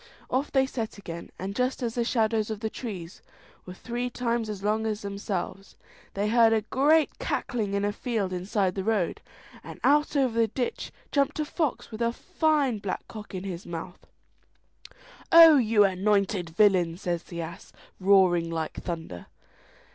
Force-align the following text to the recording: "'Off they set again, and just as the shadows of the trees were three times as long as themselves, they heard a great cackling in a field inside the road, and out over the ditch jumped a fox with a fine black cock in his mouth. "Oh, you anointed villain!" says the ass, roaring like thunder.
"'Off 0.31 0.51
they 0.51 0.65
set 0.65 0.97
again, 0.97 1.29
and 1.37 1.55
just 1.55 1.83
as 1.83 1.93
the 1.93 2.03
shadows 2.03 2.49
of 2.49 2.59
the 2.59 2.71
trees 2.71 3.21
were 3.67 3.73
three 3.75 4.09
times 4.09 4.49
as 4.49 4.63
long 4.63 4.87
as 4.87 5.03
themselves, 5.03 5.75
they 6.15 6.27
heard 6.27 6.51
a 6.53 6.61
great 6.63 7.19
cackling 7.19 7.75
in 7.75 7.85
a 7.85 7.93
field 7.93 8.33
inside 8.33 8.73
the 8.73 8.83
road, 8.83 9.21
and 9.63 9.79
out 9.83 10.15
over 10.17 10.39
the 10.39 10.47
ditch 10.47 10.91
jumped 11.11 11.39
a 11.39 11.45
fox 11.45 11.91
with 11.91 12.01
a 12.01 12.11
fine 12.11 12.79
black 12.79 13.07
cock 13.07 13.35
in 13.35 13.43
his 13.43 13.67
mouth. 13.67 14.07
"Oh, 15.31 15.57
you 15.57 15.83
anointed 15.83 16.49
villain!" 16.49 16.97
says 16.97 17.21
the 17.21 17.41
ass, 17.43 17.71
roaring 17.99 18.49
like 18.49 18.81
thunder. 18.81 19.27